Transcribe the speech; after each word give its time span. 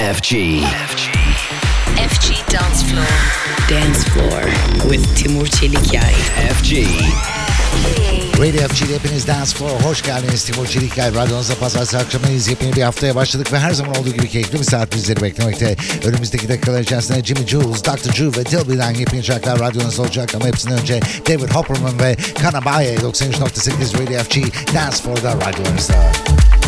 FG. 0.00 0.64
FG 2.08 2.26
Dance 2.52 2.82
Floor. 2.88 3.12
Dance 3.68 4.00
Floor 4.10 4.42
with 4.88 5.14
Timur 5.14 5.46
Çelikyay. 5.46 6.14
FG. 6.54 6.72
Radio 8.38 8.68
FG'de 8.68 8.94
hepiniz 8.94 9.26
Dance 9.26 9.50
Floor 9.50 9.80
hoş 9.80 10.02
geldiniz. 10.02 10.44
Timur 10.44 10.66
Çelikay 10.66 11.14
radyonuzda 11.14 11.54
pazartesi 11.54 11.98
akşamıyız. 11.98 12.48
Yepyeni 12.48 12.76
bir 12.76 12.82
haftaya 12.82 13.14
başladık 13.14 13.52
ve 13.52 13.58
her 13.58 13.70
zaman 13.70 13.96
olduğu 13.96 14.10
gibi 14.10 14.28
keyifli 14.28 14.58
bir 14.58 14.64
saat 14.64 14.94
bizleri 14.94 15.22
beklemekte. 15.22 15.76
Önümüzdeki 16.04 16.48
dakikalar 16.48 16.80
içerisinde 16.80 17.24
Jimmy 17.24 17.46
Jules, 17.46 17.84
Dr. 17.84 17.88
Drew 17.88 18.40
ve 18.40 18.46
Dilby'den 18.46 18.94
yepyeni 18.94 19.24
şarkılar 19.24 19.60
radyonuzda 19.60 20.02
olacak 20.02 20.34
ama 20.34 20.46
hepsinden 20.46 20.78
önce 20.78 21.00
David 21.28 21.50
Hopperman 21.50 21.98
ve 22.00 22.16
Kanabaye 22.42 22.96
93.8 22.96 24.02
Radio 24.02 24.24
FG 24.24 24.36
Dance 24.74 24.96
Floor'da 24.96 25.34
radyonuzda. 25.34 26.12
Bullets 26.30 26.59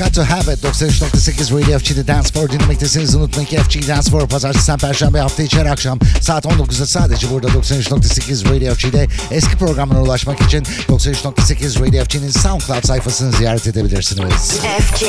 Got 0.00 0.14
To 0.14 0.22
Have 0.22 0.48
It 0.52 0.62
93.8 0.62 1.52
Radio 1.52 1.78
FG'de 1.78 2.06
Dance 2.06 2.32
Floor 2.32 2.50
dinlemektesiniz. 2.50 3.14
Unutmayın 3.14 3.48
ki 3.48 3.56
FG 3.56 3.88
Dance 3.88 4.10
Floor 4.10 4.28
pazartesi, 4.28 4.76
perşembe 4.76 5.18
hafta 5.18 5.42
içi 5.42 5.58
her 5.58 5.66
akşam 5.66 5.98
saat 6.20 6.44
19'da 6.44 6.86
sadece 6.86 7.30
burada 7.30 7.46
93.8 7.48 8.54
Radio 8.54 8.74
FG'de 8.74 9.06
eski 9.30 9.56
programlara 9.56 10.00
ulaşmak 10.00 10.40
için 10.40 10.62
93.8 10.62 11.86
Radio 11.86 12.04
FG'nin 12.04 12.30
SoundCloud 12.30 12.86
sayfasını 12.86 13.32
ziyaret 13.32 13.66
edebilirsiniz. 13.66 14.60
FG 14.60 15.02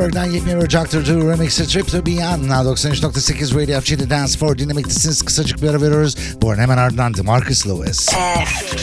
Elfenberg'den 0.00 0.30
yepyeni 0.30 0.62
bir 0.62 0.70
Dr. 0.70 1.06
Dre 1.06 1.32
remixi 1.32 1.66
Trip 1.66 1.90
to 1.90 2.06
Beyond. 2.06 2.44
93.8 2.44 3.62
Radio 3.62 3.80
FG'de 3.80 4.10
Dance 4.10 4.38
for 4.38 4.58
dinlemektesiniz. 4.58 5.22
Kısacık 5.22 5.62
bir 5.62 5.68
ara 5.68 5.82
veriyoruz. 5.82 6.16
Bu 6.42 6.56
hemen 6.56 6.78
ardından 6.78 7.14
DeMarcus 7.14 7.66
Lewis. 7.66 8.08
FG. 8.44 8.78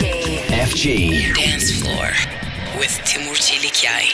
FG. 0.69 0.85
Dance 1.37 1.65
Floor 1.65 2.27
with 2.81 3.05
Timur 3.05 3.35
Çelikyay. 3.35 4.05